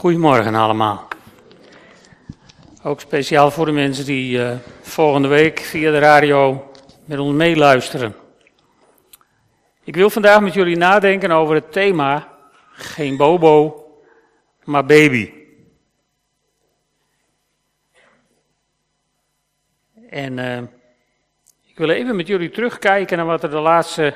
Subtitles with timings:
[0.00, 1.08] Goedemorgen allemaal.
[2.82, 6.70] Ook speciaal voor de mensen die uh, volgende week via de radio
[7.04, 8.14] met ons meeluisteren.
[9.84, 12.28] Ik wil vandaag met jullie nadenken over het thema
[12.72, 13.84] geen bobo,
[14.64, 15.32] maar baby.
[20.08, 20.58] En uh,
[21.66, 24.14] ik wil even met jullie terugkijken naar wat er de laatste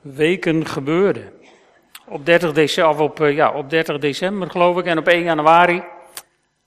[0.00, 1.38] weken gebeurde.
[2.10, 5.82] Op 30 december, op, uh, ja, op 30 december geloof ik en op 1 januari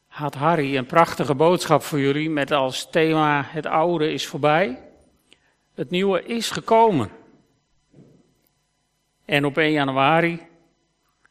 [0.08, 4.80] had Harry een prachtige boodschap voor jullie met als thema het oude is voorbij.
[5.74, 7.10] Het nieuwe is gekomen.
[9.26, 10.40] En op 1 januari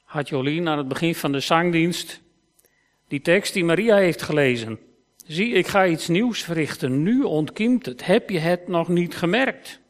[0.05, 2.20] had Jolien aan het begin van de zangdienst
[3.09, 4.79] die tekst die Maria heeft gelezen.
[5.27, 7.03] Zie, ik ga iets nieuws verrichten.
[7.03, 8.06] Nu ontkiemt het.
[8.06, 9.81] Heb je het nog niet gemerkt?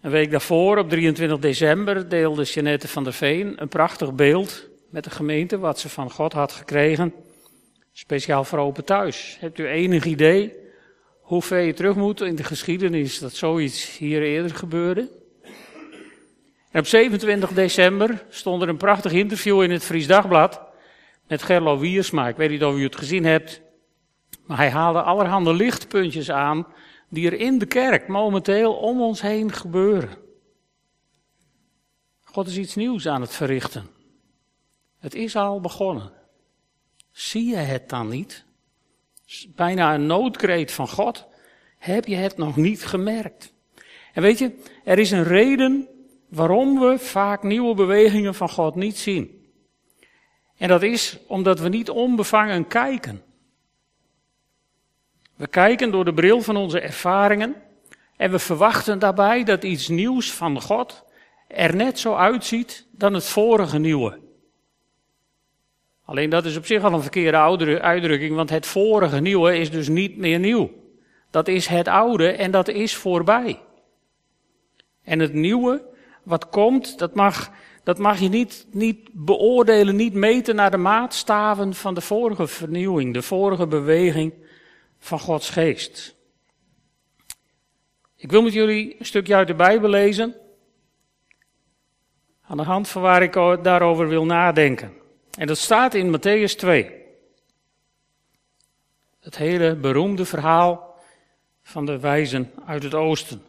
[0.00, 5.04] Een week daarvoor, op 23 december, deelde Jeanette van der Veen een prachtig beeld met
[5.04, 7.14] de gemeente wat ze van God had gekregen.
[7.92, 9.36] Speciaal voor Open Thuis.
[9.40, 10.52] Hebt u enig idee
[11.20, 15.08] hoe ver je terug moet in de geschiedenis dat zoiets hier eerder gebeurde?
[16.70, 20.60] En op 27 december stond er een prachtig interview in het Fries Dagblad
[21.28, 22.28] met Gerlo Wiersma.
[22.28, 23.60] Ik weet niet of u het gezien hebt,
[24.46, 26.66] maar hij haalde allerhande lichtpuntjes aan
[27.08, 30.18] die er in de kerk momenteel om ons heen gebeuren.
[32.24, 33.86] God is iets nieuws aan het verrichten.
[34.98, 36.12] Het is al begonnen.
[37.10, 38.44] Zie je het dan niet?
[39.48, 41.26] Bijna een noodkreet van God.
[41.78, 43.52] Heb je het nog niet gemerkt?
[44.12, 45.88] En weet je, er is een reden
[46.28, 49.46] waarom we vaak nieuwe bewegingen van God niet zien.
[50.56, 53.22] En dat is omdat we niet onbevangen kijken.
[55.38, 57.54] We kijken door de bril van onze ervaringen
[58.16, 61.04] en we verwachten daarbij dat iets nieuws van God
[61.48, 64.18] er net zo uitziet dan het vorige nieuwe.
[66.04, 69.88] Alleen dat is op zich al een verkeerde uitdrukking, want het vorige nieuwe is dus
[69.88, 70.70] niet meer nieuw.
[71.30, 73.60] Dat is het oude en dat is voorbij.
[75.04, 75.82] En het nieuwe
[76.22, 77.50] wat komt, dat mag,
[77.84, 83.14] dat mag je niet, niet beoordelen, niet meten naar de maatstaven van de vorige vernieuwing,
[83.14, 84.32] de vorige beweging
[84.98, 86.16] van Gods geest.
[88.16, 90.36] Ik wil met jullie een stukje uit de Bijbel lezen.
[92.42, 93.32] Aan de hand van waar ik
[93.62, 94.92] daarover wil nadenken.
[95.38, 96.96] En dat staat in Matthäus 2.
[99.20, 101.00] Het hele beroemde verhaal
[101.62, 103.42] van de wijzen uit het oosten.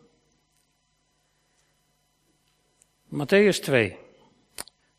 [3.13, 3.97] Matthäus 2.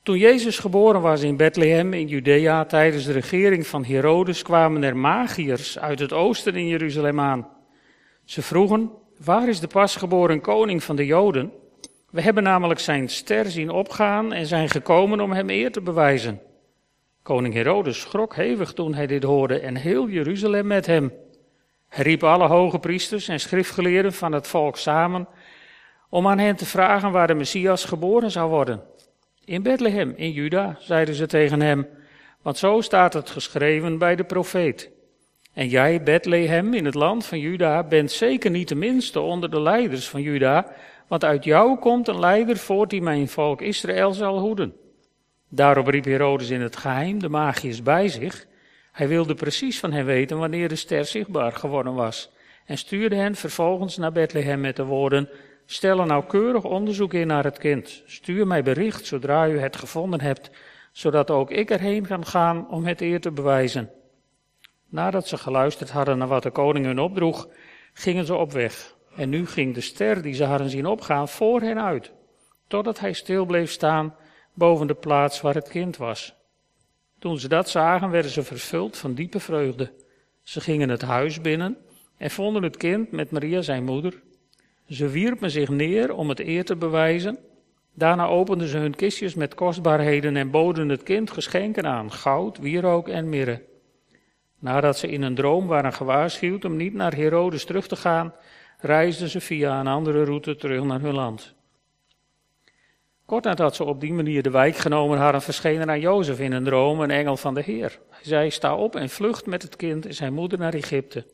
[0.02, 4.96] Toen Jezus geboren was in Bethlehem in Judea tijdens de regering van Herodes kwamen er
[4.96, 7.48] magiërs uit het oosten in Jeruzalem aan.
[8.24, 8.90] Ze vroegen,
[9.24, 11.52] waar is de pasgeboren koning van de Joden?
[12.10, 16.40] We hebben namelijk zijn ster zien opgaan en zijn gekomen om hem eer te bewijzen.
[17.22, 21.12] Koning Herodes schrok hevig toen hij dit hoorde en heel Jeruzalem met hem.
[21.88, 25.28] Hij riep alle hoge priesters en schriftgeleerden van het volk samen
[26.08, 28.82] om aan hen te vragen waar de Messias geboren zou worden.
[29.50, 31.86] In Bethlehem, in Juda, zeiden ze tegen hem,
[32.42, 34.90] want zo staat het geschreven bij de profeet.
[35.52, 39.60] En jij, Bethlehem, in het land van Juda, bent zeker niet de minste onder de
[39.60, 40.72] leiders van Juda,
[41.08, 44.74] want uit jou komt een leider voort die mijn volk Israël zal hoeden.
[45.48, 48.46] Daarop riep Herodes in het geheim de magiërs bij zich.
[48.92, 52.30] Hij wilde precies van hen weten wanneer de ster zichtbaar geworden was.
[52.66, 55.28] En stuurde hen vervolgens naar Bethlehem met de woorden:
[55.72, 58.02] Stel een nauwkeurig onderzoek in naar het kind.
[58.06, 60.50] Stuur mij bericht zodra u het gevonden hebt,
[60.92, 63.90] zodat ook ik erheen kan gaan om het eer te bewijzen.
[64.88, 67.48] Nadat ze geluisterd hadden naar wat de koning hun opdroeg,
[67.92, 68.96] gingen ze op weg.
[69.16, 72.12] En nu ging de ster die ze hadden zien opgaan voor hen uit,
[72.66, 74.14] totdat hij stil bleef staan
[74.54, 76.34] boven de plaats waar het kind was.
[77.18, 79.92] Toen ze dat zagen, werden ze vervuld van diepe vreugde.
[80.42, 81.76] Ze gingen het huis binnen
[82.16, 84.22] en vonden het kind met Maria zijn moeder.
[84.90, 87.38] Ze wierpen zich neer om het eer te bewijzen.
[87.94, 93.08] Daarna openden ze hun kistjes met kostbaarheden en boden het kind geschenken aan: goud, wierook
[93.08, 93.62] en mirre.
[94.58, 98.34] Nadat ze in een droom waren gewaarschuwd om niet naar Herodes terug te gaan,
[98.78, 101.54] reisden ze via een andere route terug naar hun land.
[103.26, 106.52] Kort nadat ze op die manier de wijk genomen hadden, verscheen er aan Jozef in
[106.52, 107.98] een droom een engel van de Heer.
[108.08, 111.26] Hij zei: Sta op en vlucht met het kind en zijn moeder naar Egypte.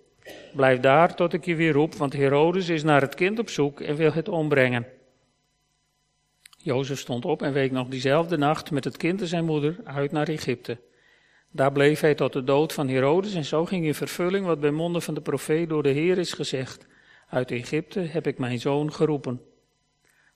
[0.52, 3.80] Blijf daar tot ik je weer roep, want Herodes is naar het kind op zoek
[3.80, 4.86] en wil het ombrengen.
[6.56, 10.12] Jozef stond op en week nog diezelfde nacht met het kind en zijn moeder uit
[10.12, 10.78] naar Egypte.
[11.50, 14.70] Daar bleef hij tot de dood van Herodes en zo ging in vervulling wat bij
[14.70, 16.86] monden van de profeet door de Heer is gezegd.
[17.28, 19.40] Uit Egypte heb ik mijn zoon geroepen.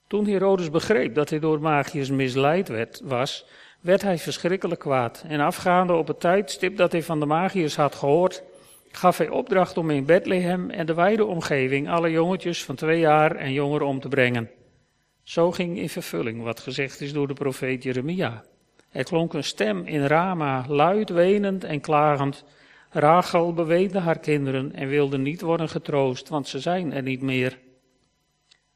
[0.07, 3.45] Toen Herodes begreep dat hij door magiërs misleid werd, was,
[3.81, 5.23] werd hij verschrikkelijk kwaad.
[5.27, 8.43] En afgaande op het tijdstip dat hij van de magiërs had gehoord,
[8.91, 13.35] gaf hij opdracht om in Bethlehem en de wijde omgeving alle jongetjes van twee jaar
[13.35, 14.49] en jonger om te brengen.
[15.23, 18.43] Zo ging in vervulling wat gezegd is door de profeet Jeremia.
[18.91, 22.43] Er klonk een stem in Rama, luid wenend en klagend.
[22.89, 27.59] Rachel beweende haar kinderen en wilde niet worden getroost, want ze zijn er niet meer.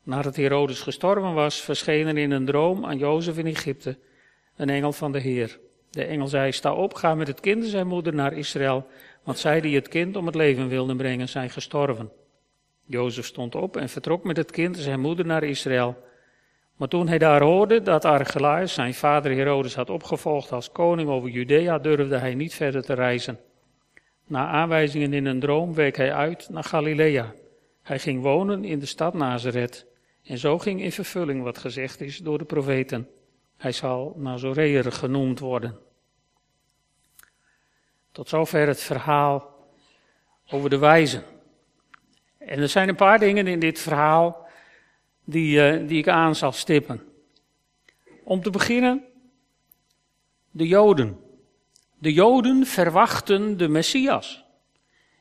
[0.03, 3.97] Nadat Herodes gestorven was, verscheen er in een droom aan Jozef in Egypte
[4.55, 5.59] een engel van de Heer.
[5.89, 8.87] De engel zei, sta op, ga met het kind en zijn moeder naar Israël,
[9.25, 12.11] want zij die het kind om het leven wilden brengen, zijn gestorven.
[12.85, 15.97] Jozef stond op en vertrok met het kind en zijn moeder naar Israël.
[16.75, 21.29] Maar toen hij daar hoorde dat Archelaus zijn vader Herodes had opgevolgd als koning over
[21.29, 23.39] Judea, durfde hij niet verder te reizen.
[24.27, 27.33] Na aanwijzingen in een droom week hij uit naar Galilea.
[27.81, 29.85] Hij ging wonen in de stad Nazareth.
[30.23, 33.09] En zo ging in vervulling wat gezegd is door de profeten.
[33.57, 35.84] Hij zal Nazoreer genoemd worden.
[38.15, 39.53] Tot zover het verhaal
[40.49, 41.23] over de wijzen.
[42.37, 44.47] En er zijn een paar dingen in dit verhaal
[45.23, 47.01] die, uh, die ik aan zal stippen.
[48.23, 49.03] Om te beginnen,
[50.51, 51.19] de Joden.
[51.97, 54.45] De Joden verwachten de Messias.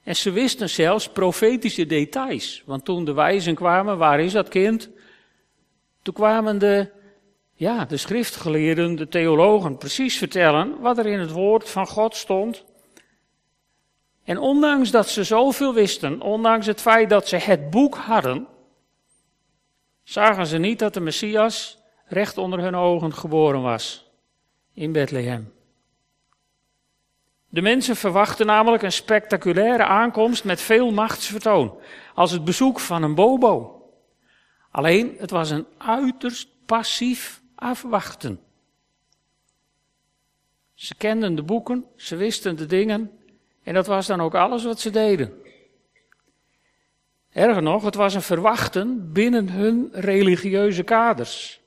[0.03, 2.63] En ze wisten zelfs profetische details.
[2.67, 4.91] Want toen de wijzen kwamen, waar is dat kind?
[6.03, 6.91] Toen kwamen de,
[7.55, 12.65] ja, de schriftgeleerden, de theologen, precies vertellen wat er in het woord van God stond.
[14.25, 18.47] En ondanks dat ze zoveel wisten, ondanks het feit dat ze het boek hadden,
[20.03, 24.11] zagen ze niet dat de Messias recht onder hun ogen geboren was
[24.73, 25.53] in Bethlehem.
[27.49, 31.79] De mensen verwachten namelijk een spectaculaire aankomst met veel machtsvertoon,
[32.15, 33.83] als het bezoek van een bobo.
[34.71, 38.41] Alleen, het was een uiterst passief afwachten.
[40.75, 43.11] Ze kenden de boeken, ze wisten de dingen
[43.65, 45.33] en dat was dan ook alles wat ze deden.
[47.33, 51.61] Erger nog, het was een verwachten binnen hun religieuze kaders.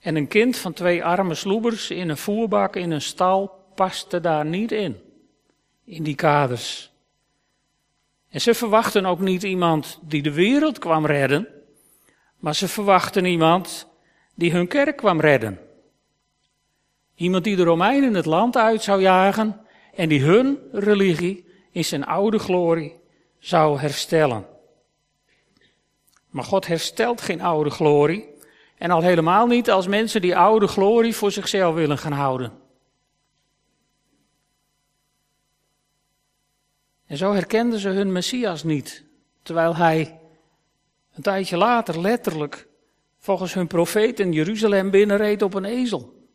[0.00, 4.44] En een kind van twee arme sloebers in een voerbak in een stal paste daar
[4.44, 5.00] niet in,
[5.84, 6.90] in die kaders.
[8.28, 11.48] En ze verwachten ook niet iemand die de wereld kwam redden,
[12.36, 13.88] maar ze verwachten iemand
[14.34, 15.60] die hun kerk kwam redden.
[17.14, 19.65] Iemand die de Romeinen het land uit zou jagen
[19.96, 22.96] en die hun religie in zijn oude glorie
[23.38, 24.46] zou herstellen.
[26.30, 28.34] Maar God herstelt geen oude glorie.
[28.78, 32.52] En al helemaal niet als mensen die oude glorie voor zichzelf willen gaan houden.
[37.06, 39.04] En zo herkenden ze hun Messias niet,
[39.42, 40.20] terwijl hij
[41.14, 42.68] een tijdje later letterlijk
[43.18, 46.28] volgens hun profeet in Jeruzalem binnenreed op een ezel.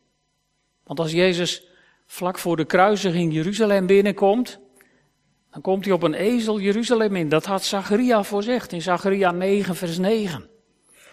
[0.84, 1.71] Want als Jezus
[2.12, 4.58] vlak voor de kruisiging Jeruzalem binnenkomt,
[5.50, 7.28] dan komt hij op een ezel Jeruzalem in.
[7.28, 10.48] Dat had Zacharia voorzegd in Zacharia 9 vers 9.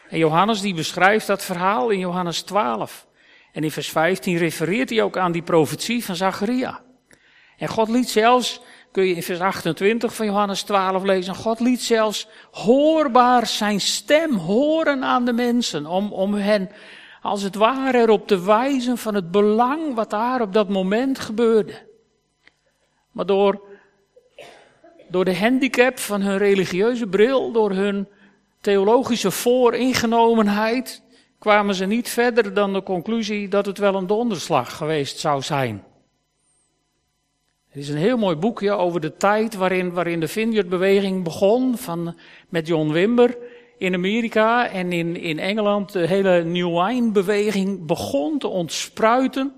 [0.09, 3.07] En Johannes die beschrijft dat verhaal in Johannes 12.
[3.51, 6.81] En in vers 15 refereert hij ook aan die profetie van Zacharia.
[7.57, 8.61] En God liet zelfs
[8.91, 11.35] kun je in vers 28 van Johannes 12 lezen.
[11.35, 15.85] God liet zelfs hoorbaar zijn stem horen aan de mensen.
[15.85, 16.69] Om, om hen
[17.21, 21.87] als het ware erop te wijzen van het belang wat daar op dat moment gebeurde.
[23.11, 23.61] Maar door,
[25.09, 28.07] door de handicap van hun religieuze bril, door hun
[28.61, 31.03] theologische vooringenomenheid,
[31.39, 35.83] kwamen ze niet verder dan de conclusie dat het wel een donderslag geweest zou zijn.
[37.71, 42.17] Er is een heel mooi boekje over de tijd waarin, waarin de Vineyard-beweging begon, van,
[42.49, 43.37] met John Wimber
[43.79, 45.91] in Amerika en in, in Engeland.
[45.91, 49.53] De hele New Wine-beweging begon te ontspruiten.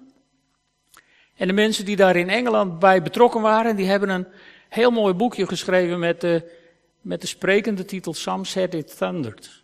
[1.35, 4.27] En de mensen die daar in Engeland bij betrokken waren, die hebben een
[4.69, 6.51] heel mooi boekje geschreven met de,
[7.01, 9.63] met de sprekende titel Some Said It Thundered.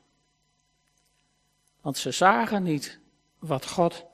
[1.82, 3.00] Want ze zagen niet
[3.40, 4.06] wat God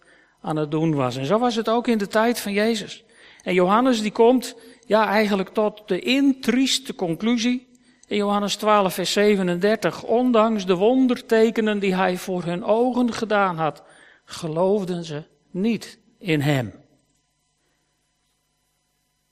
[0.42, 1.16] aan het doen was.
[1.16, 3.04] En zo was het ook in de tijd van Jezus.
[3.44, 7.73] En Johannes die komt ja, eigenlijk tot de intrieste conclusie
[8.08, 10.04] in Johannes 12, vers 37.
[10.04, 13.84] Ondanks de wondertekenen die hij voor hun ogen gedaan had,
[14.26, 16.74] geloofden ze niet in hem.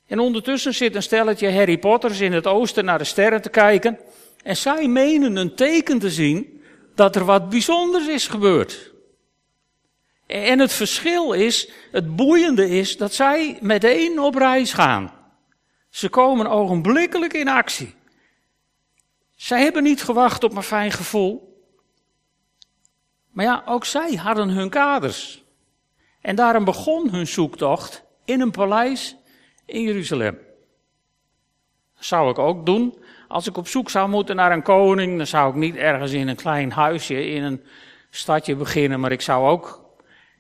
[0.08, 4.00] En ondertussen zit een stelletje Harry Potters in het oosten naar de sterren te kijken.
[4.44, 6.62] En zij menen een teken te zien
[6.96, 8.92] dat er wat bijzonders is gebeurd.
[10.28, 15.14] En het verschil is, het boeiende is, dat zij meteen op reis gaan.
[15.90, 17.96] Ze komen ogenblikkelijk in actie.
[19.42, 21.64] Zij hebben niet gewacht op een fijn gevoel.
[23.30, 25.44] Maar ja, ook zij hadden hun kaders.
[26.22, 29.16] En daarom begon hun zoektocht in een paleis
[29.66, 30.38] in Jeruzalem.
[32.00, 32.98] Zou ik ook doen.
[33.28, 36.28] Als ik op zoek zou moeten naar een koning, dan zou ik niet ergens in
[36.28, 37.64] een klein huisje in een
[38.10, 39.86] stadje beginnen, maar ik zou ook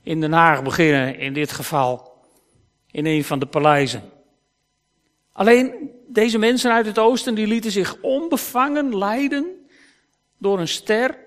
[0.04, 2.14] in Den Haag beginnen, in dit geval,
[2.92, 4.21] in een van de paleizen.
[5.32, 9.68] Alleen deze mensen uit het oosten, die lieten zich onbevangen leiden
[10.38, 11.18] door een ster.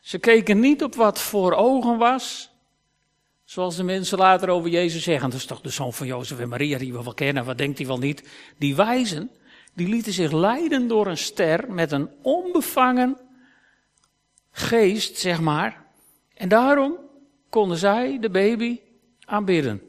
[0.00, 2.52] Ze keken niet op wat voor ogen was.
[3.44, 6.48] Zoals de mensen later over Jezus zeggen, dat is toch de zoon van Jozef en
[6.48, 8.28] Maria die we wel kennen, wat denkt hij wel niet?
[8.58, 9.30] Die wijzen,
[9.74, 13.18] die lieten zich leiden door een ster met een onbevangen
[14.50, 15.84] geest, zeg maar.
[16.34, 16.96] En daarom
[17.48, 18.80] konden zij de baby
[19.24, 19.82] aanbidden,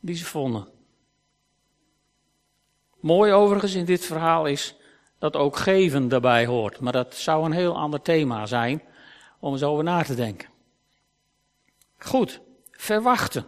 [0.00, 0.71] die ze vonden.
[3.02, 4.76] Mooi overigens in dit verhaal is
[5.18, 6.80] dat ook geven daarbij hoort.
[6.80, 8.82] Maar dat zou een heel ander thema zijn
[9.38, 10.48] om eens over na te denken.
[11.98, 12.40] Goed,
[12.70, 13.44] verwachten.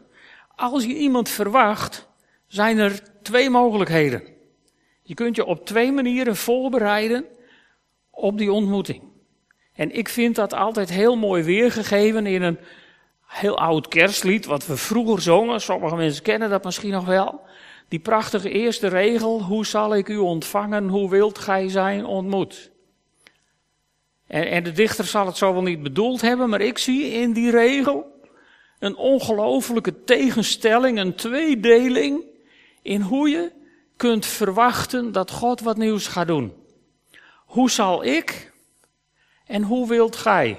[0.56, 2.08] Als je iemand verwacht,
[2.46, 4.22] zijn er twee mogelijkheden.
[5.02, 7.24] Je kunt je op twee manieren voorbereiden
[8.10, 9.02] op die ontmoeting.
[9.74, 12.58] En ik vind dat altijd heel mooi weergegeven in een
[13.26, 15.60] heel oud kerstlied, wat we vroeger zongen.
[15.60, 17.40] Sommige mensen kennen dat misschien nog wel.
[17.88, 22.70] Die prachtige eerste regel, hoe zal ik u ontvangen, hoe wilt gij zijn ontmoet?
[24.26, 27.32] En, en de dichter zal het zo wel niet bedoeld hebben, maar ik zie in
[27.32, 28.12] die regel
[28.78, 32.24] een ongelofelijke tegenstelling, een tweedeling
[32.82, 33.52] in hoe je
[33.96, 36.52] kunt verwachten dat God wat nieuws gaat doen.
[37.46, 38.52] Hoe zal ik
[39.46, 40.58] en hoe wilt gij?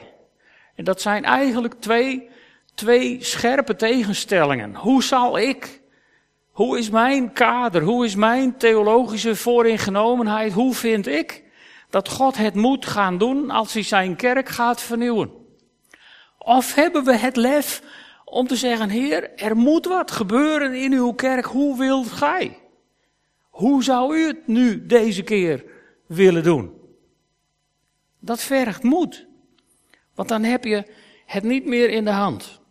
[0.76, 2.30] En dat zijn eigenlijk twee,
[2.76, 4.76] twee scherpe tegenstellingen.
[4.76, 5.82] Hoe zal ik
[6.56, 7.82] hoe is mijn kader?
[7.82, 10.54] Hoe is mijn theologische vooringenomenheid?
[10.54, 11.44] Hoe vind ik
[11.90, 15.32] dat God het moet gaan doen als hij zijn kerk gaat vernieuwen?
[16.38, 17.82] Of hebben we het lef
[18.26, 21.46] om te zeggen, Heer, er moet wat gebeuren in uw kerk.
[21.46, 22.58] Hoe wilt gij?
[23.50, 25.66] Hoe zou u het nu deze keer
[26.08, 26.74] willen doen?
[28.20, 29.28] Dat vergt moed.
[30.14, 30.84] Want dan heb je
[31.26, 32.64] het niet meer in de hand.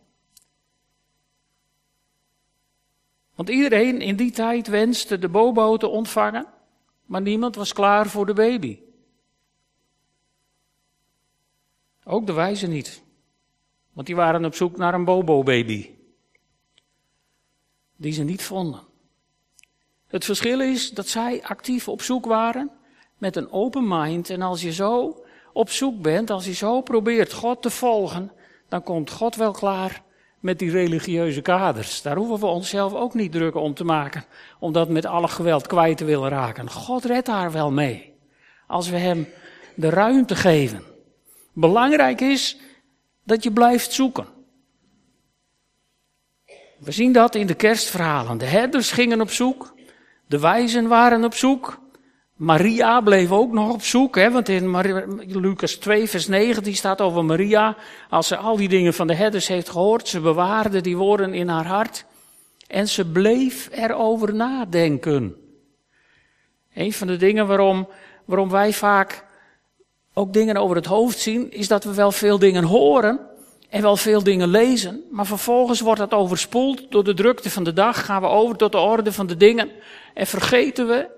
[3.35, 6.47] Want iedereen in die tijd wenste de bobo te ontvangen,
[7.05, 8.79] maar niemand was klaar voor de baby.
[12.05, 13.03] Ook de wijzen niet,
[13.93, 15.91] want die waren op zoek naar een bobo-baby,
[17.97, 18.81] die ze niet vonden.
[20.07, 22.71] Het verschil is dat zij actief op zoek waren
[23.19, 24.31] met een open mind.
[24.31, 25.23] En als je zo
[25.53, 28.33] op zoek bent, als je zo probeert God te volgen,
[28.69, 30.03] dan komt God wel klaar
[30.45, 32.03] met die religieuze kaders.
[32.03, 34.25] Daar hoeven we onszelf ook niet druk om te maken,
[34.59, 36.71] om dat met alle geweld kwijt te willen raken.
[36.71, 38.15] God redt daar wel mee,
[38.67, 39.29] als we hem
[39.75, 40.83] de ruimte geven.
[41.53, 42.57] Belangrijk is
[43.23, 44.27] dat je blijft zoeken.
[46.79, 48.39] We zien dat in de kerstverhalen.
[48.39, 49.75] De herders gingen op zoek,
[50.27, 51.81] de wijzen waren op zoek,
[52.35, 54.77] Maria bleef ook nog op zoek, hè, want in
[55.41, 57.77] Lucas 2, vers 19 staat over Maria.
[58.11, 61.49] Als ze al die dingen van de herders heeft gehoord, ze bewaarde die woorden in
[61.49, 62.05] haar hart.
[62.67, 65.37] En ze bleef erover nadenken.
[66.75, 67.89] Een van de dingen waarom,
[68.25, 69.25] waarom wij vaak
[70.15, 73.21] ook dingen over het hoofd zien, is dat we wel veel dingen horen
[73.69, 77.73] en wel veel dingen lezen, maar vervolgens wordt dat overspoeld door de drukte van de
[77.73, 79.71] dag, gaan we over tot de orde van de dingen
[80.15, 81.09] en vergeten we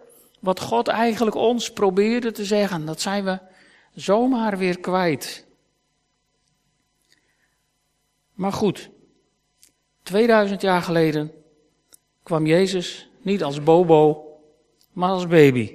[0.40, 2.87] wat God eigenlijk ons probeerde te zeggen.
[2.87, 3.38] Dat zijn we
[3.95, 5.47] zomaar weer kwijt.
[8.35, 8.90] Maar goed,
[10.02, 11.33] 2000 jaar geleden
[12.23, 14.25] kwam Jezus niet als bobo,
[14.93, 15.75] maar als baby.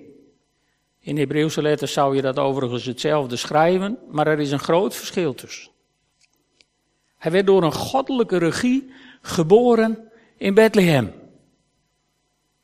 [0.99, 5.33] In Hebreeuwse letters zou je dat overigens hetzelfde schrijven, maar er is een groot verschil
[5.33, 5.71] tussen.
[7.17, 8.91] Hij werd door een goddelijke regie
[9.21, 11.20] geboren in Bethlehem.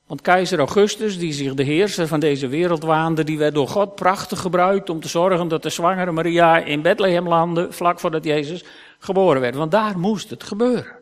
[0.07, 3.95] Want keizer Augustus, die zich de heerser van deze wereld waande, die werd door God
[3.95, 8.63] prachtig gebruikt om te zorgen dat de zwangere Maria in Bethlehem landde, vlak voordat Jezus
[8.99, 9.55] geboren werd.
[9.55, 10.95] Want daar moest het gebeuren.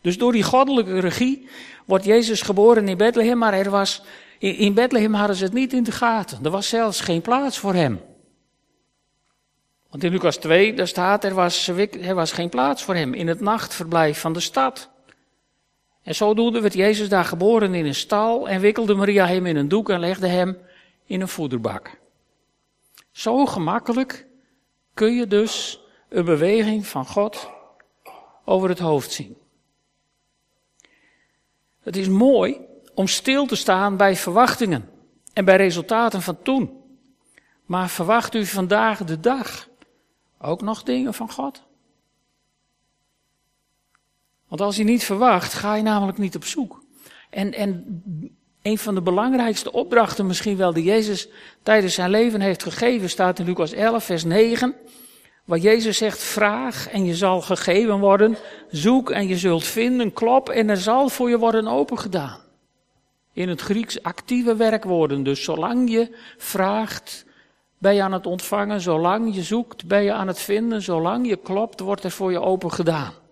[0.00, 1.48] Dus door die goddelijke regie
[1.84, 4.02] wordt Jezus geboren in Bethlehem, maar er was,
[4.38, 6.38] in Bethlehem hadden ze het niet in de gaten.
[6.42, 8.00] Er was zelfs geen plaats voor hem.
[9.90, 11.68] Want in Lucas 2, daar staat, er was,
[12.00, 14.93] er was geen plaats voor hem in het nachtverblijf van de stad.
[16.04, 19.68] En zodoende werd Jezus daar geboren in een stal en wikkelde Maria hem in een
[19.68, 20.58] doek en legde hem
[21.04, 21.98] in een voederbak.
[23.10, 24.26] Zo gemakkelijk
[24.94, 27.50] kun je dus een beweging van God
[28.44, 29.36] over het hoofd zien.
[31.80, 32.60] Het is mooi
[32.94, 34.90] om stil te staan bij verwachtingen
[35.32, 36.82] en bij resultaten van toen.
[37.64, 39.68] Maar verwacht u vandaag de dag
[40.38, 41.62] ook nog dingen van God?
[44.54, 46.82] Want als je niet verwacht, ga je namelijk niet op zoek.
[47.30, 48.02] En, en
[48.62, 51.28] een van de belangrijkste opdrachten misschien wel die Jezus
[51.62, 54.74] tijdens zijn leven heeft gegeven, staat in Lucas 11, vers 9.
[55.44, 58.36] Waar Jezus zegt, vraag en je zal gegeven worden,
[58.70, 62.40] zoek en je zult vinden, klop en er zal voor je worden opengedaan.
[63.32, 67.26] In het Grieks actieve werkwoorden, dus zolang je vraagt,
[67.78, 71.36] ben je aan het ontvangen, zolang je zoekt, ben je aan het vinden, zolang je
[71.36, 73.22] klopt, wordt er voor je open gedaan.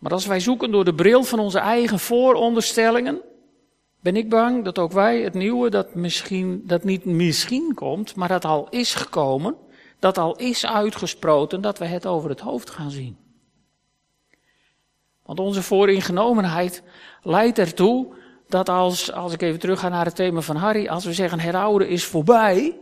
[0.00, 3.20] Maar als wij zoeken door de bril van onze eigen vooronderstellingen,
[4.00, 8.28] ben ik bang dat ook wij het nieuwe dat misschien, dat niet misschien komt, maar
[8.28, 9.56] dat al is gekomen,
[9.98, 13.16] dat al is uitgesproten, dat we het over het hoofd gaan zien.
[15.22, 16.82] Want onze vooringenomenheid
[17.22, 18.06] leidt ertoe
[18.48, 21.40] dat als, als ik even terug ga naar het thema van Harry, als we zeggen
[21.40, 22.78] het oude is voorbij,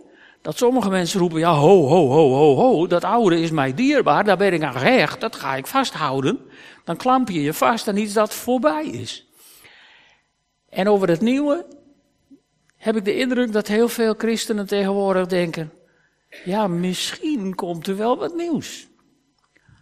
[0.48, 4.24] dat sommige mensen roepen, ja ho, ho, ho, ho, ho, dat oude is mij dierbaar,
[4.24, 6.40] daar ben ik aan gehecht, dat ga ik vasthouden.
[6.84, 9.26] Dan klamp je je vast aan iets dat voorbij is.
[10.68, 11.66] En over het nieuwe
[12.76, 15.72] heb ik de indruk dat heel veel christenen tegenwoordig denken,
[16.44, 18.86] ja, misschien komt er wel wat nieuws.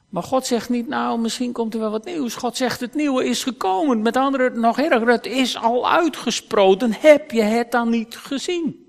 [0.08, 2.34] Maar God zegt niet, nou, misschien komt er wel wat nieuws.
[2.34, 4.02] God zegt, het nieuwe is gekomen.
[4.02, 6.92] Met andere, nog erger, het is al uitgesproken.
[6.92, 8.85] Heb je het dan niet gezien?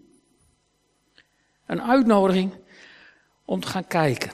[1.67, 2.53] Een uitnodiging
[3.45, 4.31] om te gaan kijken.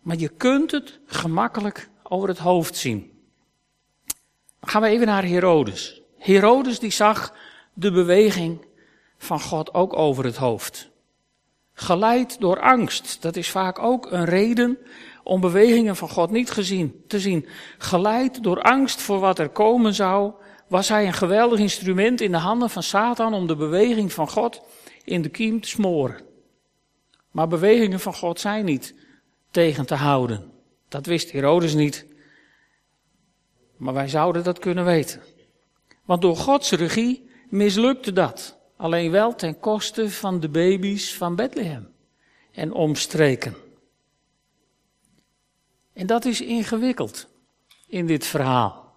[0.00, 3.12] Maar je kunt het gemakkelijk over het hoofd zien.
[4.60, 6.02] Gaan we even naar Herodes.
[6.18, 7.34] Herodes die zag
[7.74, 8.66] de beweging
[9.18, 10.90] van God ook over het hoofd.
[11.72, 13.22] Geleid door angst.
[13.22, 14.78] Dat is vaak ook een reden
[15.22, 17.46] om bewegingen van God niet gezien, te zien.
[17.78, 20.32] Geleid door angst voor wat er komen zou,
[20.68, 24.62] was hij een geweldig instrument in de handen van Satan om de beweging van God
[25.04, 26.32] in de kiem te smoren.
[27.34, 28.94] Maar bewegingen van God zijn niet
[29.50, 30.52] tegen te houden.
[30.88, 32.06] Dat wist Herodes niet.
[33.76, 35.22] Maar wij zouden dat kunnen weten.
[36.04, 38.58] Want door Gods regie mislukte dat.
[38.76, 41.88] Alleen wel ten koste van de baby's van Bethlehem
[42.52, 43.54] en omstreken.
[45.92, 47.28] En dat is ingewikkeld
[47.86, 48.94] in dit verhaal.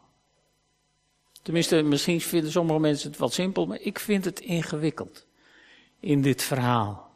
[1.42, 5.26] Tenminste, misschien vinden sommige mensen het wel simpel, maar ik vind het ingewikkeld
[6.00, 7.07] in dit verhaal.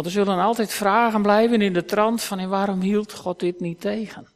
[0.00, 3.80] Want er zullen altijd vragen blijven in de trant van waarom hield God dit niet
[3.80, 4.26] tegen?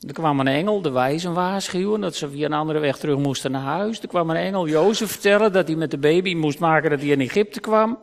[0.00, 3.50] Er kwam een engel de wijzen waarschuwen dat ze via een andere weg terug moesten
[3.50, 4.00] naar huis.
[4.00, 7.08] Er kwam een engel Jozef vertellen dat hij met de baby moest maken dat hij
[7.08, 7.98] in Egypte kwam.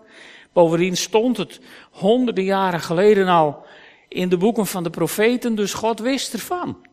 [0.54, 1.60] Bovendien stond het
[1.92, 3.66] honderden jaren geleden al
[4.08, 6.86] in de boeken van de profeten, dus God wist ervan.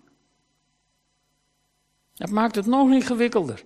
[2.15, 3.63] Dat maakt het nog ingewikkelder.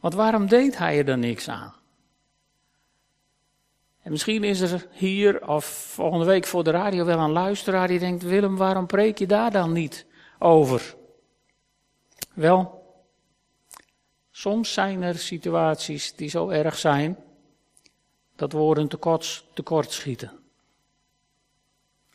[0.00, 1.77] Want waarom deed hij er dan niks aan?
[4.08, 7.98] En misschien is er hier of volgende week voor de radio wel een luisteraar die
[7.98, 10.06] denkt: Willem, waarom preek je daar dan niet
[10.38, 10.94] over?
[12.34, 12.82] Wel,
[14.30, 17.18] soms zijn er situaties die zo erg zijn
[18.36, 20.32] dat woorden tekort, tekort schieten.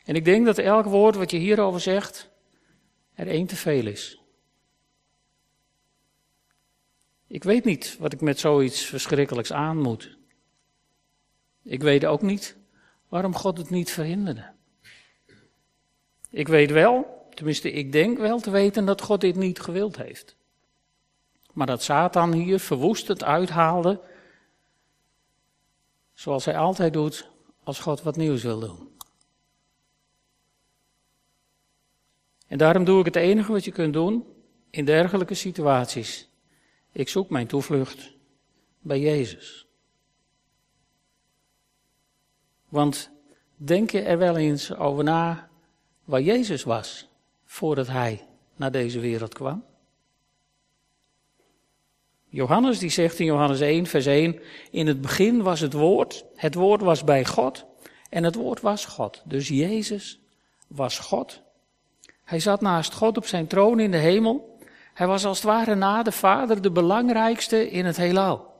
[0.03, 2.29] En ik denk dat elk woord wat je hierover zegt,
[3.13, 4.21] er één te veel is.
[7.27, 10.21] Ik weet niet wat ik met zoiets verschrikkelijks aan moet.
[11.63, 12.57] Ik weet ook niet
[13.09, 14.51] waarom God het niet verhinderde.
[16.29, 20.35] Ik weet wel, tenminste ik denk wel te weten dat God dit niet gewild heeft.
[21.53, 24.01] Maar dat Satan hier verwoestend uithaalde
[26.13, 27.29] Zoals hij altijd doet
[27.63, 28.91] als God wat nieuws wil doen.
[32.47, 34.25] En daarom doe ik het enige wat je kunt doen
[34.69, 36.29] in dergelijke situaties.
[36.91, 38.11] Ik zoek mijn toevlucht
[38.79, 39.67] bij Jezus.
[42.73, 43.09] Want
[43.55, 45.49] denk je er wel eens over na
[46.03, 47.07] waar Jezus was
[47.45, 49.63] voordat hij naar deze wereld kwam?
[52.29, 54.39] Johannes die zegt in Johannes 1, vers 1,
[54.71, 57.65] in het begin was het woord, het woord was bij God
[58.09, 59.21] en het woord was God.
[59.25, 60.19] Dus Jezus
[60.67, 61.41] was God.
[62.23, 64.57] Hij zat naast God op zijn troon in de hemel.
[64.93, 68.52] Hij was als het ware na de Vader de belangrijkste in het heelal.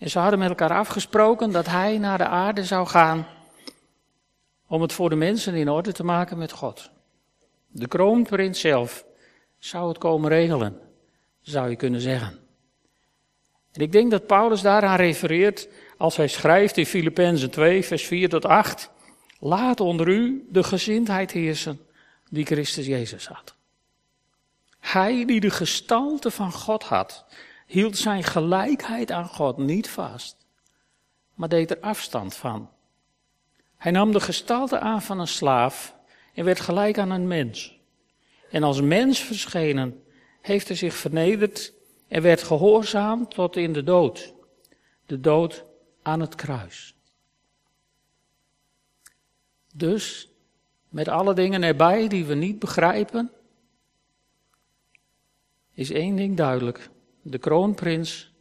[0.00, 3.26] En ze hadden met elkaar afgesproken dat hij naar de aarde zou gaan
[4.66, 6.90] om het voor de mensen in orde te maken met God.
[7.66, 9.04] De kroonprins zelf
[9.58, 10.80] zou het komen regelen,
[11.40, 12.38] zou je kunnen zeggen.
[13.72, 18.28] En ik denk dat Paulus daaraan refereert als hij schrijft in Filippenzen 2, vers 4
[18.28, 18.90] tot 8.
[19.38, 21.80] Laat onder u de gezindheid heersen
[22.30, 23.54] die Christus Jezus had.
[24.78, 27.24] Hij die de gestalte van God had,
[27.70, 30.36] hield zijn gelijkheid aan God niet vast,
[31.34, 32.70] maar deed er afstand van.
[33.76, 35.96] Hij nam de gestalte aan van een slaaf
[36.34, 37.78] en werd gelijk aan een mens.
[38.50, 40.02] En als mens verschenen
[40.40, 41.72] heeft hij zich vernederd
[42.08, 44.34] en werd gehoorzaam tot in de dood.
[45.06, 45.64] De dood
[46.02, 46.94] aan het kruis.
[49.74, 50.28] Dus,
[50.88, 53.30] met alle dingen erbij die we niet begrijpen,
[55.74, 56.90] is één ding duidelijk.
[57.22, 58.32] De kroonprins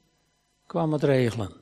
[0.65, 1.54] kwam het regelen.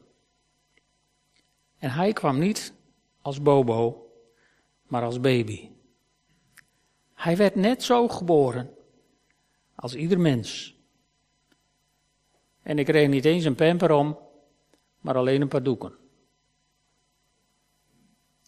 [1.77, 2.73] En hij kwam niet
[3.21, 4.11] als Bobo,
[4.83, 5.69] maar als baby.
[7.13, 8.75] Hij werd net zo geboren
[9.75, 10.75] als ieder mens.
[12.61, 14.17] En ik kreeg niet eens een pamper om,
[14.99, 15.95] maar alleen een paar doeken.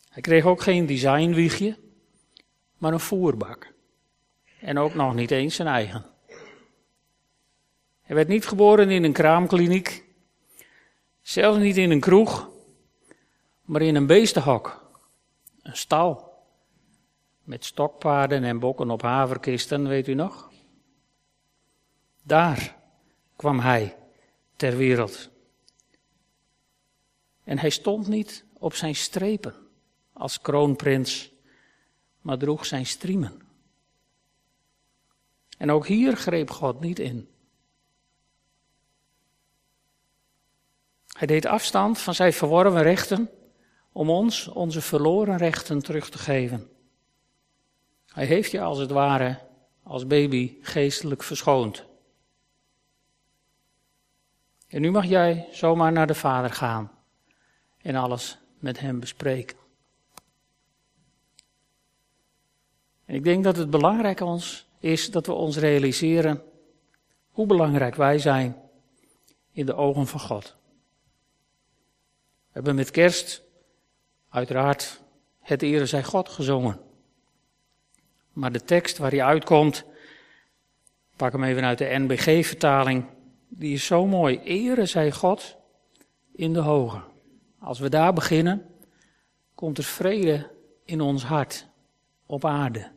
[0.09, 1.77] Hij kreeg ook geen designwiegje,
[2.77, 3.73] maar een voerbak.
[4.59, 6.05] En ook nog niet eens zijn eigen.
[8.09, 10.05] Hij werd niet geboren in een kraamkliniek,
[11.21, 12.49] zelfs niet in een kroeg,
[13.61, 14.91] maar in een beestenhok,
[15.61, 16.33] een stal,
[17.43, 20.51] met stokpaarden en bokken op haverkisten, weet u nog?
[22.23, 22.75] Daar
[23.35, 23.97] kwam hij
[24.55, 25.29] ter wereld.
[27.43, 29.55] En hij stond niet op zijn strepen
[30.13, 31.31] als kroonprins,
[32.21, 33.41] maar droeg zijn striemen.
[35.57, 37.29] En ook hier greep God niet in.
[41.19, 43.29] Hij deed afstand van zijn verworven rechten
[43.91, 46.69] om ons onze verloren rechten terug te geven.
[48.07, 49.39] Hij heeft je als het ware
[49.83, 51.85] als baby geestelijk verschoond.
[54.67, 56.91] En nu mag jij zomaar naar de Vader gaan
[57.81, 59.57] en alles met hem bespreken.
[63.05, 66.43] En ik denk dat het belangrijk ons is dat we ons realiseren
[67.29, 68.57] hoe belangrijk wij zijn
[69.51, 70.57] in de ogen van God.
[72.49, 73.43] We hebben met kerst
[74.29, 75.01] uiteraard
[75.39, 76.79] het ere zij God gezongen.
[78.33, 79.85] Maar de tekst waar hij uitkomt,
[81.15, 83.05] pak hem even uit de NBG-vertaling,
[83.47, 84.39] die is zo mooi.
[84.39, 85.57] Ere zij God
[86.31, 87.01] in de hoge.
[87.59, 88.65] Als we daar beginnen,
[89.55, 90.51] komt er vrede
[90.85, 91.67] in ons hart,
[92.25, 92.91] op aarde.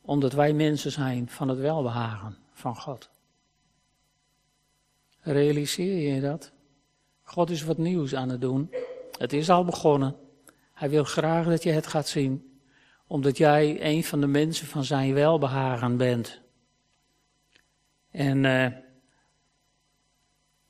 [0.00, 3.10] Omdat wij mensen zijn van het welbehagen van God.
[5.24, 6.52] Realiseer je dat?
[7.22, 8.70] God is wat nieuws aan het doen.
[9.18, 10.16] Het is al begonnen.
[10.72, 12.58] Hij wil graag dat je het gaat zien,
[13.06, 16.40] omdat jij een van de mensen van zijn welbehagen bent.
[18.10, 18.66] En uh,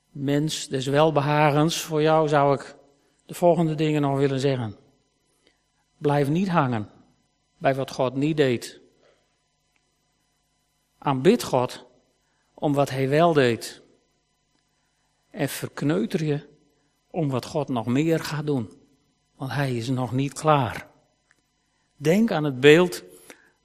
[0.09, 2.75] mens des welbehagens, voor jou zou ik
[3.25, 4.75] de volgende dingen nog willen zeggen.
[5.97, 6.89] Blijf niet hangen
[7.57, 8.79] bij wat God niet deed.
[10.97, 11.85] Aanbid God
[12.53, 13.83] om wat hij wel deed.
[15.35, 16.39] En verkneuter je
[17.11, 18.69] om wat God nog meer gaat doen.
[19.35, 20.87] Want hij is nog niet klaar.
[21.95, 23.03] Denk aan het beeld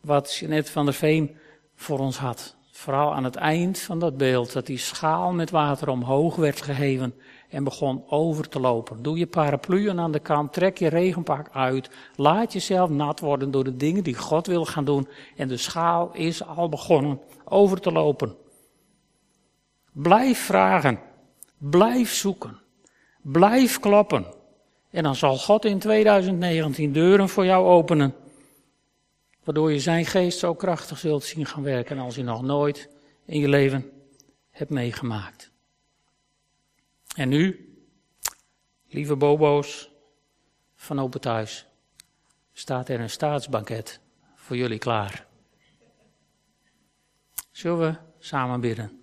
[0.00, 1.36] wat Jeanette van der Veen
[1.74, 2.56] voor ons had.
[2.72, 7.14] Vooral aan het eind van dat beeld, dat die schaal met water omhoog werd geheven
[7.48, 9.02] en begon over te lopen.
[9.02, 13.64] Doe je parapluën aan de kant, trek je regenpak uit, laat jezelf nat worden door
[13.64, 17.92] de dingen die God wil gaan doen en de schaal is al begonnen over te
[17.92, 18.36] lopen.
[19.92, 21.08] Blijf vragen,
[21.60, 22.58] blijf zoeken,
[23.22, 24.26] blijf kloppen.
[24.90, 28.14] En dan zal God in 2019 deuren voor jou openen
[29.44, 32.88] Waardoor je zijn geest zo krachtig zult zien gaan werken als je nog nooit
[33.24, 33.90] in je leven
[34.50, 35.50] hebt meegemaakt.
[37.16, 37.74] En nu,
[38.88, 39.90] lieve bobo's
[40.76, 41.66] van Open Thuis,
[42.52, 44.00] staat er een staatsbanket
[44.34, 45.26] voor jullie klaar.
[47.50, 48.99] Zullen we samen bidden?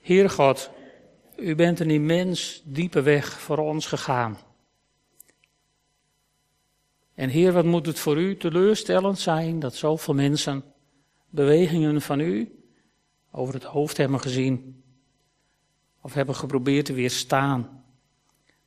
[0.00, 0.70] Heer God,
[1.36, 4.38] u bent een immens diepe weg voor ons gegaan.
[7.14, 10.64] En Heer, wat moet het voor u teleurstellend zijn dat zoveel mensen
[11.28, 12.64] bewegingen van u
[13.30, 14.82] over het hoofd hebben gezien
[16.00, 17.84] of hebben geprobeerd te weerstaan.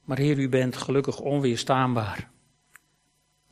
[0.02, 2.32] Maar Heer, u bent gelukkig onweerstaanbaar.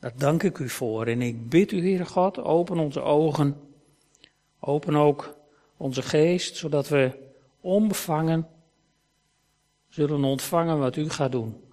[0.00, 1.06] Daar dank ik u voor.
[1.06, 3.60] En ik bid u, Heer God, open onze ogen,
[4.60, 5.36] open ook
[5.76, 7.30] onze geest, zodat we
[7.62, 8.48] onbevangen
[9.88, 11.64] zullen ontvangen wat u gaat doen.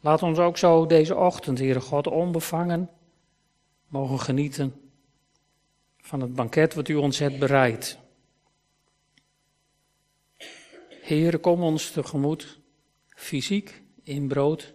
[0.00, 2.90] Laat ons ook zo deze ochtend, Heere God, onbevangen
[3.88, 4.74] mogen genieten
[5.98, 7.98] van het banket wat u ons hebt bereid.
[11.02, 12.58] Heere, kom ons tegemoet,
[13.08, 14.74] fysiek, in brood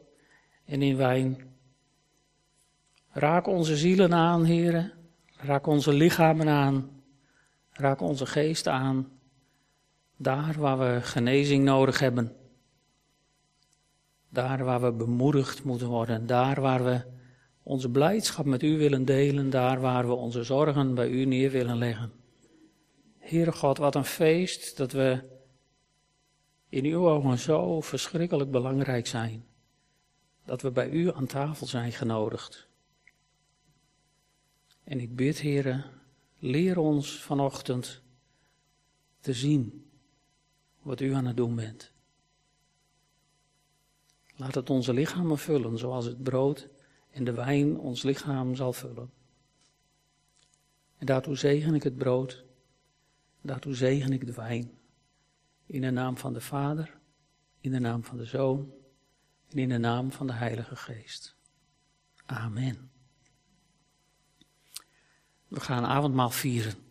[0.66, 1.56] en in wijn.
[3.10, 4.94] Raak onze zielen aan, Heere.
[5.38, 7.02] Raak onze lichamen aan.
[7.72, 9.17] Raak onze geest aan.
[10.18, 12.36] Daar waar we genezing nodig hebben.
[14.30, 16.26] Daar waar we bemoedigd moeten worden.
[16.26, 17.02] Daar waar we
[17.64, 19.50] onze blijdschap met u willen delen.
[19.50, 22.12] Daar waar we onze zorgen bij u neer willen leggen.
[23.18, 25.20] Heere God, wat een feest dat we
[26.70, 29.46] in uw ogen zo verschrikkelijk belangrijk zijn.
[30.46, 32.68] Dat we bij u aan tafel zijn genodigd.
[34.84, 35.84] En ik bid, Heere,
[36.40, 38.02] leer ons vanochtend
[39.20, 39.87] te zien
[40.88, 41.92] wat u aan het doen bent.
[44.36, 46.70] Laat het onze lichamen vullen, zoals het brood
[47.12, 49.12] en de wijn ons lichaam zal vullen.
[50.98, 52.46] En daartoe zegen ik het brood,
[53.42, 54.72] daartoe zegen ik de wijn.
[55.66, 57.00] In de naam van de Vader,
[57.60, 58.74] in de naam van de Zoon
[59.50, 61.36] en in de naam van de Heilige Geest.
[62.26, 62.92] Amen.
[65.48, 66.87] We gaan avondmaal vieren.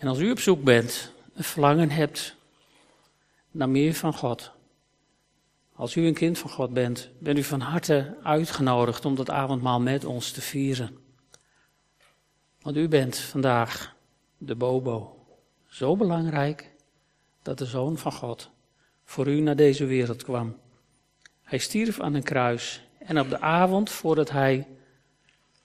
[0.00, 2.36] En als u op zoek bent, een verlangen hebt
[3.50, 4.52] naar meer van God.
[5.74, 9.80] Als u een kind van God bent, bent u van harte uitgenodigd om dat avondmaal
[9.80, 10.98] met ons te vieren.
[12.62, 13.96] Want u bent vandaag
[14.38, 15.24] de Bobo.
[15.66, 16.70] Zo belangrijk
[17.42, 18.50] dat de Zoon van God
[19.04, 20.56] voor u naar deze wereld kwam.
[21.42, 24.66] Hij stierf aan een kruis en op de avond voordat hij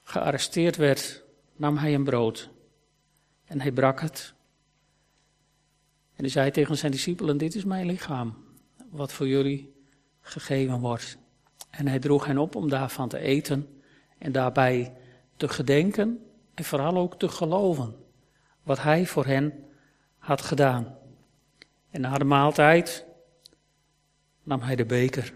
[0.04, 1.24] gearresteerd werd,
[1.56, 2.54] nam hij een brood.
[3.46, 4.34] En hij brak het.
[6.16, 8.36] En hij zei tegen zijn discipelen: Dit is mijn lichaam,
[8.90, 9.74] wat voor jullie
[10.22, 11.18] gegeven wordt.
[11.70, 13.82] En hij droeg hen op om daarvan te eten
[14.18, 14.94] en daarbij
[15.38, 17.96] te gedenken en vooral ook te geloven
[18.64, 19.66] wat hij voor hen
[20.18, 20.98] had gedaan.
[21.90, 23.06] En na de maaltijd
[24.44, 25.34] nam hij de beker.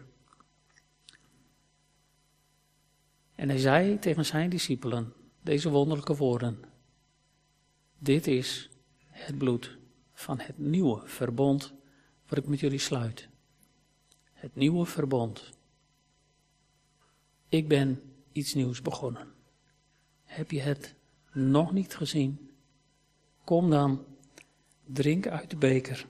[3.36, 6.64] En hij zei tegen zijn discipelen deze wonderlijke woorden.
[8.02, 8.70] Dit is
[9.08, 9.78] het bloed
[10.14, 11.74] van het nieuwe verbond
[12.28, 13.28] wat ik met jullie sluit.
[14.34, 15.50] Het nieuwe verbond.
[17.50, 19.28] Ik ben iets nieuws begonnen.
[20.24, 20.96] Heb je het
[21.32, 22.52] nog niet gezien?
[23.44, 24.06] Kom dan,
[24.86, 26.06] drink uit de beker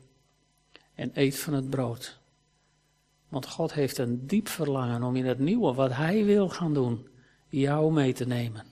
[0.94, 2.20] en eet van het brood.
[3.30, 7.08] Want God heeft een diep verlangen om in het nieuwe wat Hij wil gaan doen,
[7.48, 8.66] jou mee te nemen.